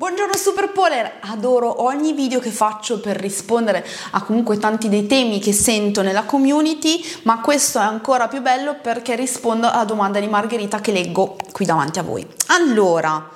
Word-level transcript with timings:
Buongiorno 0.00 0.34
Super 0.34 0.70
Polar, 0.70 1.18
adoro 1.20 1.82
ogni 1.82 2.14
video 2.14 2.40
che 2.40 2.48
faccio 2.48 3.00
per 3.00 3.18
rispondere 3.18 3.86
a 4.12 4.22
comunque 4.22 4.56
tanti 4.56 4.88
dei 4.88 5.06
temi 5.06 5.40
che 5.40 5.52
sento 5.52 6.00
nella 6.00 6.22
community, 6.22 7.04
ma 7.24 7.42
questo 7.42 7.78
è 7.80 7.82
ancora 7.82 8.26
più 8.26 8.40
bello 8.40 8.76
perché 8.80 9.14
rispondo 9.14 9.68
alla 9.70 9.84
domanda 9.84 10.18
di 10.18 10.26
Margherita 10.26 10.80
che 10.80 10.92
leggo 10.92 11.36
qui 11.52 11.66
davanti 11.66 11.98
a 11.98 12.02
voi. 12.02 12.26
Allora, 12.46 13.28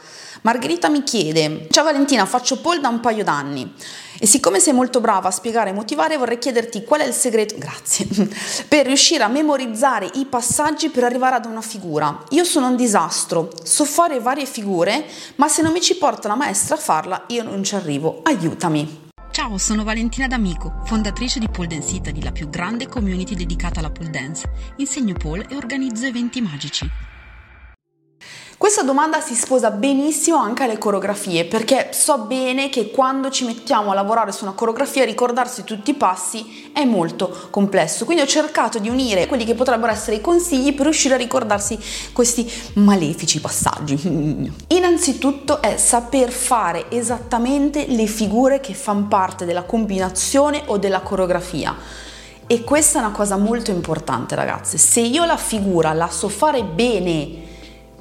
Margherita 0.45 0.91
mi 0.91 1.03
chiede: 1.03 1.69
Ciao 1.71 1.85
Valentina, 1.85 2.27
faccio 2.27 2.61
pole 2.61 2.79
da 2.79 2.89
un 2.89 3.01
paio 3.01 3.25
d'anni. 3.25 3.73
E 4.19 4.27
siccome 4.27 4.61
sei 4.61 4.75
molto 4.75 5.01
brava 5.01 5.29
a 5.29 5.31
spiegare 5.31 5.71
e 5.71 5.73
motivare, 5.73 6.19
vorrei 6.19 6.39
chiederti 6.39 6.85
qual 6.85 7.01
è 7.01 7.07
il 7.07 7.15
segreto, 7.15 7.55
grazie, 7.59 8.07
per 8.69 8.85
riuscire 8.85 9.23
a 9.23 9.29
memorizzare 9.29 10.11
i 10.17 10.27
passaggi 10.27 10.91
per 10.91 11.03
arrivare 11.03 11.37
ad 11.37 11.47
una 11.47 11.63
figura. 11.63 12.25
Io 12.31 12.45
sono 12.45 12.69
un 12.69 12.77
disastro, 12.77 13.53
so 13.63 13.87
fare 13.87 14.21
varie 14.21 14.45
figure, 14.45 15.07
ma 15.37 15.49
se 15.49 15.63
non 15.63 15.73
mi 15.73 15.81
ci 15.81 15.97
porta 15.97 16.29
la 16.29 16.37
maestra 16.37 16.75
a 16.75 16.79
farla, 16.79 17.25
io 17.29 17.43
non 17.43 17.65
ci 17.65 17.75
arrivo. 17.75 18.21
Aiutami. 18.25 19.03
Ciao, 19.31 19.57
sono 19.57 19.83
Valentina 19.83 20.27
D'Amico, 20.27 20.83
fondatrice 20.85 21.39
di 21.39 21.49
Pole 21.49 21.69
Dance 21.69 21.95
Italy, 21.95 22.23
la 22.23 22.33
più 22.33 22.51
grande 22.51 22.87
community 22.87 23.35
dedicata 23.35 23.81
alla 23.81 23.91
pole 23.91 24.11
dance. 24.11 24.47
Insegno 24.77 25.15
pole 25.15 25.47
e 25.49 25.57
organizzo 25.57 26.05
eventi 26.05 26.43
magici. 26.43 27.14
Questa 28.65 28.83
domanda 28.83 29.21
si 29.21 29.35
sposa 29.35 29.71
benissimo 29.71 30.39
anche 30.39 30.63
alle 30.63 30.79
coreografie 30.79 31.45
perché 31.45 31.91
so 31.93 32.21
bene 32.21 32.71
che 32.71 32.91
quando 32.91 33.29
ci 33.29 33.45
mettiamo 33.45 33.91
a 33.91 33.95
lavorare 33.95 34.33
su 34.33 34.45
una 34.45 34.55
coreografia 34.55 35.05
ricordarsi 35.05 35.65
tutti 35.65 35.91
i 35.91 35.95
passi 35.95 36.71
è 36.73 36.83
molto 36.87 37.49
complesso. 37.51 38.07
Quindi 38.07 38.23
ho 38.23 38.27
cercato 38.27 38.79
di 38.79 38.89
unire 38.89 39.27
quelli 39.27 39.45
che 39.45 39.55
potrebbero 39.55 39.93
essere 39.93 40.17
i 40.17 40.23
consigli 40.23 40.73
per 40.73 40.85
riuscire 40.85 41.13
a 41.13 41.19
ricordarsi 41.19 41.79
questi 42.15 42.51
malefici 42.77 43.39
passaggi. 43.39 44.01
Innanzitutto 44.69 45.61
è 45.61 45.77
saper 45.77 46.31
fare 46.31 46.91
esattamente 46.91 47.85
le 47.87 48.07
figure 48.07 48.61
che 48.61 48.73
fanno 48.73 49.09
parte 49.09 49.45
della 49.45 49.65
combinazione 49.65 50.63
o 50.69 50.79
della 50.79 51.01
coreografia. 51.01 51.77
E 52.47 52.65
questa 52.65 52.99
è 52.99 53.03
una 53.03 53.13
cosa 53.13 53.37
molto 53.37 53.71
importante 53.71 54.35
ragazze. 54.35 54.79
Se 54.79 55.01
io 55.01 55.27
la 55.27 55.37
figura 55.37 55.93
la 55.93 56.09
so 56.09 56.31
fare 56.31 56.65
bene, 56.65 57.44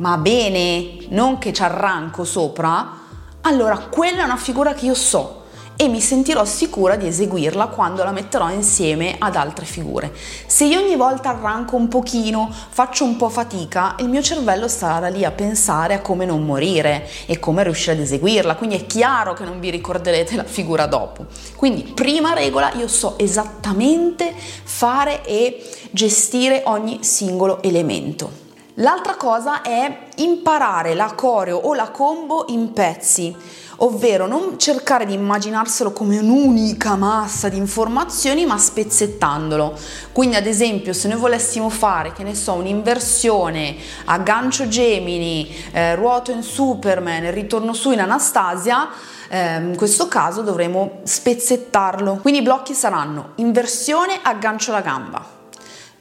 ma 0.03 0.17
bene, 0.17 0.97
non 1.11 1.37
che 1.37 1.53
ci 1.53 1.63
arranco 1.63 2.25
sopra, 2.25 2.99
allora 3.39 3.77
quella 3.89 4.23
è 4.23 4.25
una 4.25 4.35
figura 4.35 4.73
che 4.73 4.87
io 4.87 4.95
so 4.95 5.43
e 5.77 5.87
mi 5.87 6.01
sentirò 6.01 6.43
sicura 6.43 6.97
di 6.97 7.07
eseguirla 7.07 7.67
quando 7.67 8.03
la 8.03 8.11
metterò 8.11 8.49
insieme 8.49 9.15
ad 9.17 9.37
altre 9.37 9.63
figure. 9.63 10.13
Se 10.45 10.65
io 10.65 10.81
ogni 10.81 10.97
volta 10.97 11.29
arranco 11.29 11.77
un 11.77 11.87
pochino, 11.87 12.51
faccio 12.51 13.05
un 13.05 13.15
po' 13.15 13.29
fatica, 13.29 13.95
il 13.99 14.09
mio 14.09 14.21
cervello 14.21 14.67
starà 14.67 15.07
lì 15.07 15.23
a 15.23 15.31
pensare 15.31 15.93
a 15.93 16.01
come 16.01 16.25
non 16.25 16.43
morire 16.43 17.07
e 17.25 17.39
come 17.39 17.63
riuscire 17.63 17.95
ad 17.95 18.01
eseguirla, 18.01 18.55
quindi 18.55 18.75
è 18.75 18.85
chiaro 18.85 19.31
che 19.31 19.45
non 19.45 19.61
vi 19.61 19.69
ricorderete 19.69 20.35
la 20.35 20.43
figura 20.43 20.85
dopo. 20.85 21.27
Quindi 21.55 21.83
prima 21.83 22.33
regola, 22.33 22.73
io 22.73 22.89
so 22.89 23.17
esattamente 23.17 24.33
fare 24.35 25.23
e 25.23 25.63
gestire 25.91 26.63
ogni 26.65 27.05
singolo 27.05 27.63
elemento. 27.63 28.42
L'altra 28.77 29.13
cosa 29.17 29.61
è 29.61 30.07
imparare 30.15 30.95
la 30.95 31.13
coreo 31.13 31.57
o 31.57 31.75
la 31.75 31.91
combo 31.91 32.45
in 32.47 32.73
pezzi, 32.73 33.35
ovvero 33.77 34.25
non 34.25 34.57
cercare 34.57 35.05
di 35.05 35.13
immaginarselo 35.13 35.91
come 35.91 36.17
un'unica 36.17 36.95
massa 36.95 37.49
di 37.49 37.57
informazioni, 37.57 38.47
ma 38.47 38.57
spezzettandolo. 38.57 39.77
Quindi, 40.11 40.37
ad 40.37 40.47
esempio, 40.47 40.91
se 40.91 41.07
noi 41.07 41.19
volessimo 41.19 41.69
fare, 41.69 42.13
che 42.13 42.23
ne 42.23 42.33
so, 42.33 42.53
un'inversione 42.53 43.75
a 44.05 44.17
gancio 44.17 44.67
Gemini, 44.67 45.55
eh, 45.71 45.93
ruoto 45.93 46.31
in 46.31 46.41
Superman, 46.41 47.29
ritorno 47.29 47.73
su 47.73 47.91
in 47.91 47.99
Anastasia, 47.99 48.89
eh, 49.29 49.57
in 49.57 49.75
questo 49.77 50.07
caso 50.07 50.41
dovremo 50.41 51.01
spezzettarlo. 51.03 52.15
Quindi 52.23 52.39
i 52.39 52.43
blocchi 52.43 52.73
saranno 52.73 53.33
inversione, 53.35 54.17
aggancio 54.23 54.71
la 54.71 54.81
gamba 54.81 55.32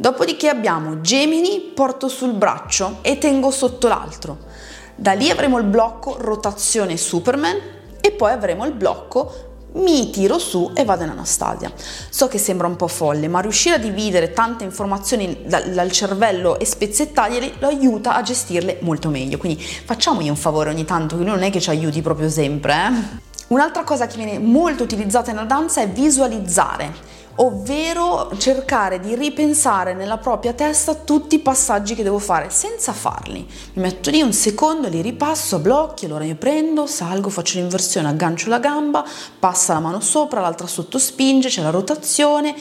Dopodiché 0.02 0.48
abbiamo 0.48 1.00
Gemini, 1.00 1.60
porto 1.60 2.08
sul 2.08 2.32
braccio 2.32 2.98
e 3.02 3.18
tengo 3.18 3.52
sotto 3.52 3.86
l'altro. 3.86 4.36
Da 4.96 5.12
lì 5.12 5.30
avremo 5.30 5.58
il 5.58 5.64
blocco 5.64 6.16
rotazione 6.18 6.96
Superman 6.96 7.56
e 8.00 8.10
poi 8.10 8.32
avremo 8.32 8.66
il 8.66 8.72
blocco 8.72 9.50
mi 9.74 10.10
tiro 10.10 10.40
su 10.40 10.72
e 10.74 10.84
vado 10.84 11.04
in 11.04 11.10
Anastasia. 11.10 11.70
So 12.10 12.26
che 12.26 12.38
sembra 12.38 12.66
un 12.66 12.74
po' 12.74 12.88
folle, 12.88 13.28
ma 13.28 13.38
riuscire 13.38 13.76
a 13.76 13.78
dividere 13.78 14.32
tante 14.32 14.64
informazioni 14.64 15.44
dal, 15.44 15.70
dal 15.70 15.92
cervello 15.92 16.58
e 16.58 16.64
spezzettargliele 16.64 17.52
lo 17.60 17.68
aiuta 17.68 18.16
a 18.16 18.22
gestirle 18.22 18.78
molto 18.80 19.08
meglio. 19.08 19.38
Quindi 19.38 19.62
facciamogli 19.62 20.28
un 20.28 20.34
favore 20.34 20.70
ogni 20.70 20.84
tanto, 20.84 21.16
che 21.16 21.22
lui 21.22 21.30
non 21.30 21.44
è 21.44 21.50
che 21.50 21.60
ci 21.60 21.70
aiuti 21.70 22.02
proprio 22.02 22.28
sempre. 22.28 22.74
Eh? 22.74 23.30
Un'altra 23.52 23.84
cosa 23.84 24.08
che 24.08 24.16
viene 24.16 24.40
molto 24.40 24.82
utilizzata 24.82 25.30
nella 25.30 25.44
danza 25.44 25.80
è 25.80 25.88
visualizzare 25.88 27.20
ovvero 27.36 28.30
cercare 28.36 29.00
di 29.00 29.14
ripensare 29.14 29.94
nella 29.94 30.18
propria 30.18 30.52
testa 30.52 30.94
tutti 30.94 31.36
i 31.36 31.40
passaggi 31.40 31.94
che 31.94 32.02
devo 32.02 32.18
fare 32.18 32.50
senza 32.50 32.92
farli. 32.92 33.46
Mi 33.74 33.82
metto 33.82 34.10
lì 34.10 34.20
un 34.20 34.32
secondo, 34.32 34.88
li 34.88 35.00
ripasso 35.00 35.56
a 35.56 35.58
blocchi, 35.58 36.04
allora 36.04 36.24
io 36.24 36.36
prendo, 36.36 36.86
salgo, 36.86 37.28
faccio 37.28 37.58
l'inversione, 37.58 38.08
aggancio 38.08 38.48
la 38.48 38.58
gamba, 38.58 39.04
passa 39.38 39.72
la 39.72 39.80
mano 39.80 40.00
sopra, 40.00 40.40
l'altra 40.40 40.66
sotto 40.66 40.98
spinge, 40.98 41.48
c'è 41.48 41.62
la 41.62 41.70
rotazione 41.70 42.54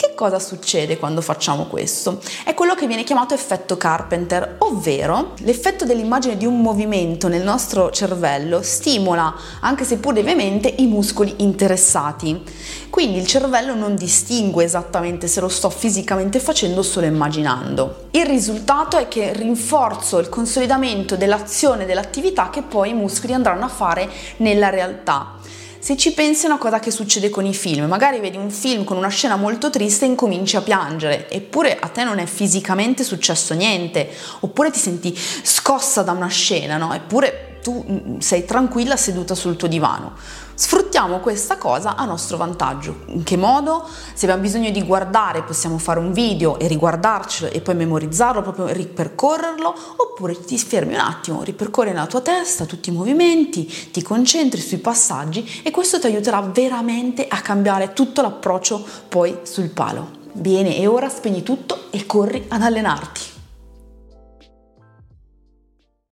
che 0.00 0.14
cosa 0.14 0.38
succede 0.38 0.96
quando 0.96 1.20
facciamo 1.20 1.66
questo? 1.66 2.22
È 2.42 2.54
quello 2.54 2.74
che 2.74 2.86
viene 2.86 3.04
chiamato 3.04 3.34
effetto 3.34 3.76
Carpenter, 3.76 4.56
ovvero 4.60 5.34
l'effetto 5.40 5.84
dell'immagine 5.84 6.38
di 6.38 6.46
un 6.46 6.62
movimento 6.62 7.28
nel 7.28 7.42
nostro 7.42 7.90
cervello 7.90 8.62
stimola, 8.62 9.34
anche 9.60 9.84
seppur 9.84 10.14
lievemente, 10.14 10.72
i 10.78 10.86
muscoli 10.86 11.34
interessati. 11.38 12.42
Quindi 12.88 13.18
il 13.18 13.26
cervello 13.26 13.74
non 13.74 13.94
distingue 14.10 14.64
esattamente 14.64 15.28
se 15.28 15.38
lo 15.38 15.48
sto 15.48 15.70
fisicamente 15.70 16.40
facendo 16.40 16.80
o 16.80 16.82
solo 16.82 17.06
immaginando. 17.06 18.08
Il 18.10 18.26
risultato 18.26 18.98
è 18.98 19.06
che 19.06 19.32
rinforzo 19.32 20.18
il 20.18 20.28
consolidamento 20.28 21.14
dell'azione 21.14 21.86
dell'attività 21.86 22.50
che 22.50 22.62
poi 22.62 22.90
i 22.90 22.94
muscoli 22.94 23.34
andranno 23.34 23.64
a 23.64 23.68
fare 23.68 24.10
nella 24.38 24.68
realtà. 24.68 25.38
Se 25.78 25.96
ci 25.96 26.12
pensi 26.12 26.44
è 26.44 26.48
una 26.48 26.58
cosa 26.58 26.80
che 26.80 26.90
succede 26.90 27.30
con 27.30 27.46
i 27.46 27.54
film, 27.54 27.84
magari 27.84 28.18
vedi 28.18 28.36
un 28.36 28.50
film 28.50 28.82
con 28.82 28.96
una 28.96 29.08
scena 29.08 29.36
molto 29.36 29.70
triste 29.70 30.04
e 30.04 30.08
incominci 30.08 30.56
a 30.56 30.60
piangere, 30.60 31.30
eppure 31.30 31.78
a 31.78 31.86
te 31.86 32.02
non 32.02 32.18
è 32.18 32.26
fisicamente 32.26 33.04
successo 33.04 33.54
niente, 33.54 34.10
oppure 34.40 34.72
ti 34.72 34.78
senti 34.80 35.16
scossa 35.16 36.02
da 36.02 36.12
una 36.12 36.26
scena, 36.26 36.76
no? 36.76 36.92
Eppure 36.92 37.49
tu 37.62 37.84
mm, 37.88 38.18
sei 38.18 38.44
tranquilla 38.44 38.96
seduta 38.96 39.34
sul 39.34 39.56
tuo 39.56 39.68
divano. 39.68 40.12
Sfruttiamo 40.60 41.20
questa 41.20 41.56
cosa 41.56 41.96
a 41.96 42.04
nostro 42.04 42.36
vantaggio. 42.36 43.04
In 43.06 43.22
che 43.22 43.38
modo? 43.38 43.86
Se 44.12 44.26
abbiamo 44.26 44.42
bisogno 44.42 44.70
di 44.70 44.82
guardare, 44.82 45.42
possiamo 45.42 45.78
fare 45.78 45.98
un 45.98 46.12
video 46.12 46.58
e 46.58 46.66
riguardarcelo 46.66 47.50
e 47.50 47.62
poi 47.62 47.74
memorizzarlo, 47.76 48.42
proprio 48.42 48.66
ripercorrerlo, 48.66 49.74
oppure 49.96 50.38
ti 50.44 50.58
fermi 50.58 50.92
un 50.92 51.00
attimo, 51.00 51.42
ripercorri 51.42 51.92
nella 51.92 52.06
tua 52.06 52.20
testa 52.20 52.66
tutti 52.66 52.90
i 52.90 52.92
movimenti, 52.92 53.64
ti 53.90 54.02
concentri 54.02 54.60
sui 54.60 54.78
passaggi 54.78 55.62
e 55.62 55.70
questo 55.70 55.98
ti 55.98 56.06
aiuterà 56.06 56.42
veramente 56.42 57.26
a 57.26 57.40
cambiare 57.40 57.94
tutto 57.94 58.20
l'approccio 58.20 58.84
poi 59.08 59.38
sul 59.44 59.70
palo. 59.70 60.18
Bene, 60.32 60.76
e 60.76 60.86
ora 60.86 61.08
spegni 61.08 61.42
tutto 61.42 61.84
e 61.88 62.04
corri 62.04 62.44
ad 62.48 62.60
allenarti. 62.60 63.29